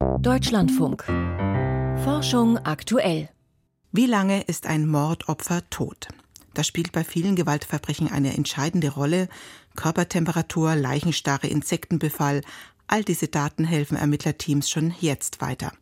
[0.00, 1.04] Deutschlandfunk.
[2.04, 3.28] Forschung aktuell.
[3.92, 6.08] Wie lange ist ein Mordopfer tot?
[6.54, 9.28] Das spielt bei vielen Gewaltverbrechen eine entscheidende Rolle.
[9.76, 12.40] Körpertemperatur, Leichenstarre, Insektenbefall,
[12.86, 15.72] all diese Daten helfen Ermittlerteams schon jetzt weiter.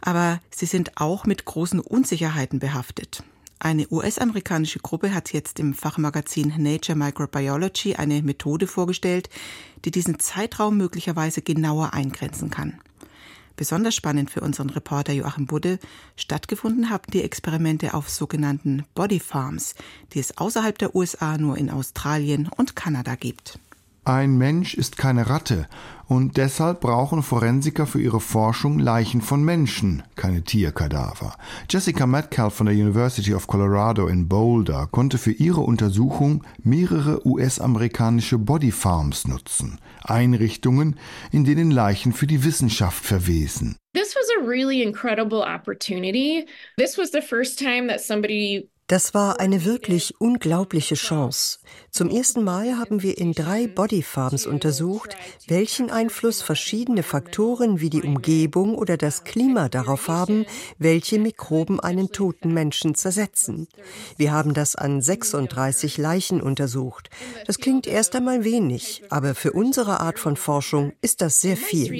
[0.00, 3.24] Aber sie sind auch mit großen Unsicherheiten behaftet.
[3.64, 9.30] Eine US-amerikanische Gruppe hat jetzt im Fachmagazin Nature Microbiology eine Methode vorgestellt,
[9.86, 12.78] die diesen Zeitraum möglicherweise genauer eingrenzen kann.
[13.56, 15.78] Besonders spannend für unseren Reporter Joachim Budde,
[16.14, 19.74] stattgefunden haben die Experimente auf sogenannten Body Farms,
[20.12, 23.58] die es außerhalb der USA nur in Australien und Kanada gibt.
[24.06, 25.66] Ein Mensch ist keine Ratte
[26.08, 31.34] und deshalb brauchen Forensiker für ihre Forschung Leichen von Menschen, keine Tierkadaver.
[31.70, 38.36] Jessica Metcalf von der University of Colorado in Boulder konnte für ihre Untersuchung mehrere US-amerikanische
[38.36, 41.00] Body Farms nutzen, Einrichtungen,
[41.32, 43.76] in denen Leichen für die Wissenschaft verwesen.
[43.94, 46.46] This was a really incredible opportunity.
[46.76, 51.58] This was the first time that somebody das war eine wirklich unglaubliche Chance.
[51.90, 58.02] Zum ersten Mal haben wir in drei Bodyfarms untersucht, welchen Einfluss verschiedene Faktoren wie die
[58.02, 60.44] Umgebung oder das Klima darauf haben,
[60.78, 63.68] welche Mikroben einen toten Menschen zersetzen.
[64.18, 67.08] Wir haben das an 36 Leichen untersucht.
[67.46, 71.90] Das klingt erst einmal wenig, aber für unsere Art von Forschung ist das sehr viel.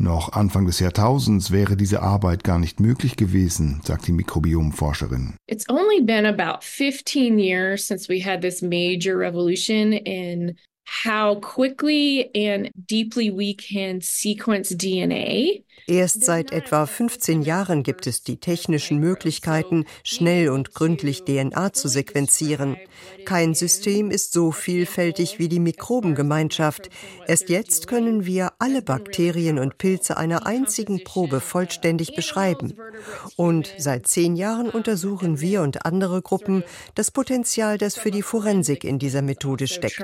[0.00, 5.34] Noch Anfang des Jahrtausends wäre diese Arbeit gar nicht möglich gewesen, sagt die Mikrobiomforscherin.
[5.46, 10.56] It's only been about 15 years since we had this major revolution in
[11.04, 15.64] how quickly and deeply we can sequence DNA.
[15.86, 21.88] Erst seit etwa 15 Jahren gibt es die technischen Möglichkeiten, schnell und gründlich DNA zu
[21.88, 22.76] sequenzieren.
[23.24, 26.90] Kein System ist so vielfältig wie die Mikrobengemeinschaft.
[27.26, 32.74] Erst jetzt können wir alle Bakterien und Pilze einer einzigen Probe vollständig beschreiben.
[33.36, 36.64] Und seit zehn Jahren untersuchen wir und andere Gruppen
[36.94, 40.00] das Potenzial, das für die Forensik in dieser Methode steckt.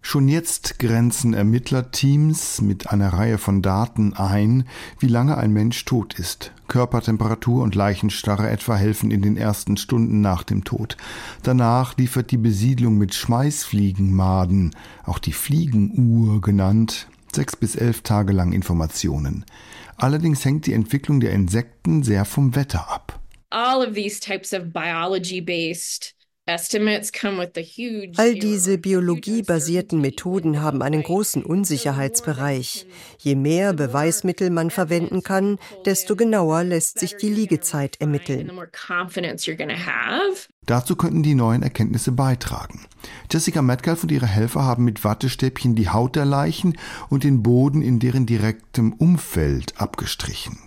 [0.00, 4.64] Schon jetzt grenzen Ermittlerteams mit einer Reihe von Daten ein,
[4.98, 6.52] wie lange ein Mensch tot ist.
[6.68, 10.96] Körpertemperatur und Leichenstarre etwa helfen in den ersten Stunden nach dem Tod.
[11.42, 18.52] Danach liefert die Besiedlung mit Schmeißfliegenmaden, auch die Fliegenuhr genannt, sechs bis elf Tage lang
[18.52, 19.44] Informationen.
[19.96, 23.20] Allerdings hängt die Entwicklung der Insekten sehr vom Wetter ab.
[23.50, 26.14] All of these types of biology-based
[28.16, 32.86] All diese biologiebasierten Methoden haben einen großen Unsicherheitsbereich.
[33.18, 38.50] Je mehr Beweismittel man verwenden kann, desto genauer lässt sich die Liegezeit ermitteln.
[40.64, 42.86] Dazu könnten die neuen Erkenntnisse beitragen.
[43.30, 46.78] Jessica Metcalf und ihre Helfer haben mit Wattestäbchen die Haut der Leichen
[47.10, 50.58] und den Boden in deren direktem Umfeld abgestrichen.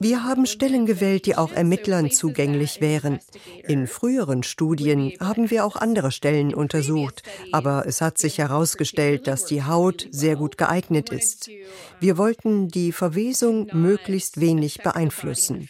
[0.00, 3.18] Wir haben Stellen gewählt, die auch Ermittlern zugänglich wären.
[3.66, 7.22] In früheren Studien haben wir auch andere Stellen untersucht,
[7.52, 11.48] aber es hat sich herausgestellt, dass die Haut sehr gut geeignet ist.
[11.98, 15.66] Wir wollten die Verwesung möglichst wenig beeinflussen.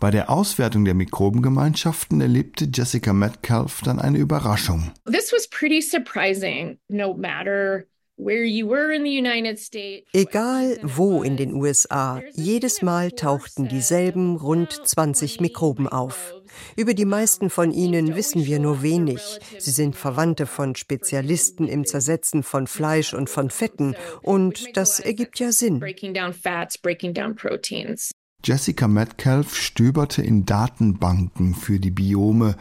[0.00, 4.90] Bei der Auswertung der Mikrobengemeinschaften erlebte Jessica Metcalf dann eine Überraschung.
[5.06, 7.84] This was pretty surprising, no matter
[10.12, 16.32] Egal wo in den USA, jedes Mal tauchten dieselben rund 20 Mikroben auf.
[16.76, 19.20] Über die meisten von ihnen wissen wir nur wenig.
[19.58, 25.40] Sie sind Verwandte von Spezialisten im Zersetzen von Fleisch und von Fetten und das ergibt
[25.40, 25.82] ja Sinn.
[28.44, 32.56] Jessica Metcalf stöberte in Datenbanken für die Biome,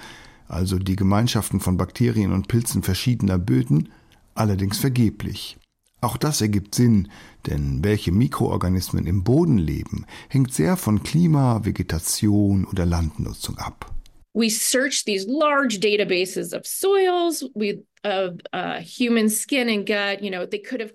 [0.48, 3.90] also die Gemeinschaften von Bakterien und Pilzen verschiedener Böden,
[4.36, 5.58] allerdings vergeblich.
[6.02, 7.10] Auch das ergibt Sinn,
[7.48, 13.94] denn welche Mikroorganismen im Boden leben, hängt sehr von Klima, Vegetation oder Landnutzung ab.
[14.34, 18.32] We search these large databases of soils, we uh,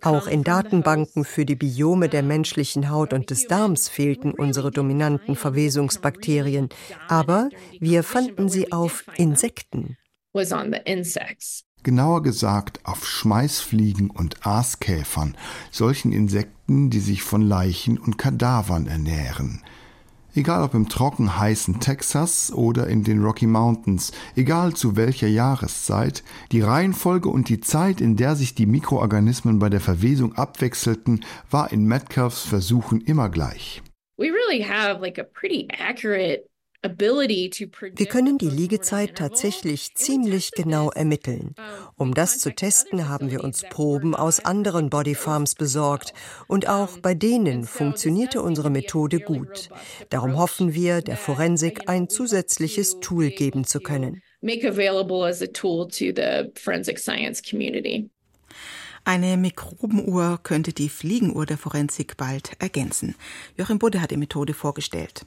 [0.02, 5.36] auch in Datenbanken für die Biome der menschlichen Haut und des Darms fehlten unsere dominanten
[5.36, 6.68] Verwesungsbakterien,
[7.08, 7.48] aber
[7.80, 9.96] wir fanden sie auf Insekten.
[11.82, 15.36] Genauer gesagt auf Schmeißfliegen und Aaskäfern,
[15.70, 19.62] solchen Insekten, die sich von Leichen und Kadavern ernähren.
[20.34, 26.22] Egal ob im trocken heißen Texas oder in den Rocky Mountains, egal zu welcher Jahreszeit,
[26.52, 31.72] die Reihenfolge und die Zeit, in der sich die Mikroorganismen bei der Verwesung abwechselten, war
[31.72, 33.82] in Metcalfs Versuchen immer gleich.
[34.16, 36.44] We really have like a pretty accurate
[36.80, 41.56] Wir können die Liegezeit tatsächlich ziemlich genau ermitteln.
[41.96, 46.14] Um das zu testen, haben wir uns Proben aus anderen Bodyfarms besorgt
[46.46, 49.70] und auch bei denen funktionierte unsere Methode gut.
[50.10, 54.22] Darum hoffen wir, der Forensik ein zusätzliches Tool geben zu können.
[59.04, 63.16] Eine Mikrobenuhr könnte die Fliegenuhr der Forensik bald ergänzen.
[63.56, 65.24] Joachim Budde hat die Methode vorgestellt.